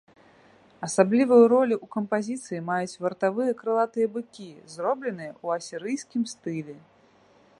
Асаблівую 0.87 1.43
ролю 1.53 1.75
ў 1.75 1.87
кампазіцыі 1.95 2.63
маюць 2.71 2.99
вартавыя 3.05 3.51
крылатыя 3.61 4.07
быкі, 4.17 4.49
зробленыя 4.77 5.31
ў 5.43 5.47
асірыйскім 5.65 6.23
стылі. 6.35 6.75